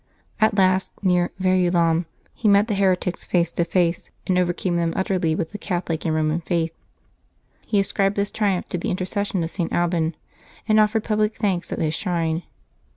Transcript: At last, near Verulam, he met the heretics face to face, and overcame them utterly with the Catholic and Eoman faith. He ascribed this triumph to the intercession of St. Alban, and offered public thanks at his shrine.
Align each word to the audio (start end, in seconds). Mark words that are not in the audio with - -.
At 0.39 0.57
last, 0.57 0.93
near 1.03 1.29
Verulam, 1.39 2.07
he 2.33 2.47
met 2.47 2.67
the 2.67 2.73
heretics 2.73 3.23
face 3.23 3.53
to 3.53 3.63
face, 3.63 4.09
and 4.25 4.35
overcame 4.35 4.75
them 4.75 4.93
utterly 4.95 5.35
with 5.35 5.51
the 5.51 5.59
Catholic 5.59 6.07
and 6.07 6.15
Eoman 6.15 6.43
faith. 6.43 6.73
He 7.67 7.79
ascribed 7.79 8.15
this 8.15 8.31
triumph 8.31 8.67
to 8.69 8.79
the 8.79 8.89
intercession 8.89 9.43
of 9.43 9.51
St. 9.51 9.71
Alban, 9.71 10.15
and 10.67 10.79
offered 10.79 11.03
public 11.03 11.35
thanks 11.35 11.71
at 11.71 11.77
his 11.77 11.93
shrine. 11.93 12.41